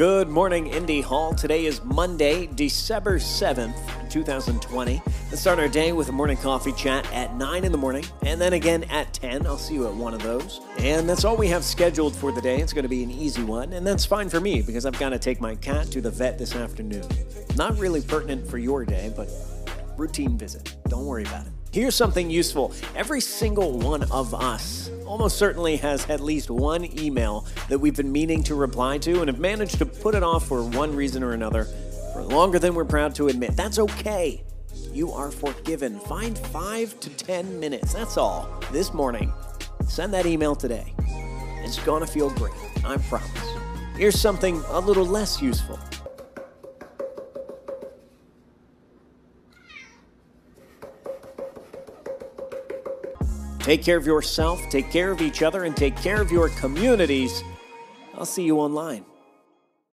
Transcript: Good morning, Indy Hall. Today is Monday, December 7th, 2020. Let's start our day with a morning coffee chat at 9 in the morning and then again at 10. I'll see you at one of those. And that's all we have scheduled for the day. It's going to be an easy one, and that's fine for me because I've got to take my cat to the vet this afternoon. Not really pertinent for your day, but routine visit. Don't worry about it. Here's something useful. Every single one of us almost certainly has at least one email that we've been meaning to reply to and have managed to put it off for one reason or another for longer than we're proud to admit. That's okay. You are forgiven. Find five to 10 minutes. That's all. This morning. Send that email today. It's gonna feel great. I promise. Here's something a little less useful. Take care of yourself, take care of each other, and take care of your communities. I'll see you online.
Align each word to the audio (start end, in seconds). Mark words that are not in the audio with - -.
Good 0.00 0.30
morning, 0.30 0.68
Indy 0.68 1.02
Hall. 1.02 1.34
Today 1.34 1.66
is 1.66 1.84
Monday, 1.84 2.46
December 2.46 3.18
7th, 3.18 3.76
2020. 4.08 5.02
Let's 5.04 5.42
start 5.42 5.58
our 5.58 5.68
day 5.68 5.92
with 5.92 6.08
a 6.08 6.12
morning 6.12 6.38
coffee 6.38 6.72
chat 6.72 7.06
at 7.12 7.36
9 7.36 7.64
in 7.64 7.70
the 7.70 7.76
morning 7.76 8.06
and 8.22 8.40
then 8.40 8.54
again 8.54 8.84
at 8.84 9.12
10. 9.12 9.46
I'll 9.46 9.58
see 9.58 9.74
you 9.74 9.86
at 9.86 9.92
one 9.92 10.14
of 10.14 10.22
those. 10.22 10.62
And 10.78 11.06
that's 11.06 11.26
all 11.26 11.36
we 11.36 11.48
have 11.48 11.62
scheduled 11.62 12.16
for 12.16 12.32
the 12.32 12.40
day. 12.40 12.62
It's 12.62 12.72
going 12.72 12.84
to 12.84 12.88
be 12.88 13.02
an 13.02 13.10
easy 13.10 13.42
one, 13.42 13.74
and 13.74 13.86
that's 13.86 14.06
fine 14.06 14.30
for 14.30 14.40
me 14.40 14.62
because 14.62 14.86
I've 14.86 14.98
got 14.98 15.10
to 15.10 15.18
take 15.18 15.38
my 15.38 15.54
cat 15.56 15.88
to 15.88 16.00
the 16.00 16.10
vet 16.10 16.38
this 16.38 16.56
afternoon. 16.56 17.06
Not 17.56 17.76
really 17.76 18.00
pertinent 18.00 18.48
for 18.48 18.56
your 18.56 18.86
day, 18.86 19.12
but 19.14 19.28
routine 19.98 20.38
visit. 20.38 20.76
Don't 20.88 21.04
worry 21.04 21.24
about 21.24 21.46
it. 21.46 21.52
Here's 21.72 21.94
something 21.94 22.28
useful. 22.30 22.72
Every 22.96 23.20
single 23.20 23.78
one 23.78 24.02
of 24.10 24.34
us 24.34 24.90
almost 25.06 25.38
certainly 25.38 25.76
has 25.76 26.04
at 26.10 26.18
least 26.18 26.50
one 26.50 26.98
email 26.98 27.46
that 27.68 27.78
we've 27.78 27.94
been 27.94 28.10
meaning 28.10 28.42
to 28.44 28.56
reply 28.56 28.98
to 28.98 29.20
and 29.20 29.28
have 29.28 29.38
managed 29.38 29.78
to 29.78 29.86
put 29.86 30.16
it 30.16 30.24
off 30.24 30.48
for 30.48 30.64
one 30.64 30.96
reason 30.96 31.22
or 31.22 31.32
another 31.32 31.68
for 32.12 32.22
longer 32.22 32.58
than 32.58 32.74
we're 32.74 32.84
proud 32.84 33.14
to 33.14 33.28
admit. 33.28 33.54
That's 33.56 33.78
okay. 33.78 34.42
You 34.92 35.12
are 35.12 35.30
forgiven. 35.30 36.00
Find 36.00 36.36
five 36.36 36.98
to 36.98 37.08
10 37.08 37.60
minutes. 37.60 37.94
That's 37.94 38.16
all. 38.16 38.48
This 38.72 38.92
morning. 38.92 39.32
Send 39.86 40.12
that 40.12 40.26
email 40.26 40.56
today. 40.56 40.92
It's 41.62 41.78
gonna 41.78 42.06
feel 42.06 42.30
great. 42.30 42.54
I 42.84 42.96
promise. 42.96 43.30
Here's 43.96 44.20
something 44.20 44.60
a 44.70 44.80
little 44.80 45.06
less 45.06 45.40
useful. 45.40 45.78
Take 53.60 53.84
care 53.84 53.96
of 53.96 54.06
yourself, 54.06 54.68
take 54.70 54.90
care 54.90 55.10
of 55.10 55.20
each 55.20 55.42
other, 55.42 55.64
and 55.64 55.76
take 55.76 55.96
care 55.96 56.20
of 56.20 56.32
your 56.32 56.48
communities. 56.50 57.44
I'll 58.14 58.26
see 58.26 58.42
you 58.42 58.58
online. 58.58 59.04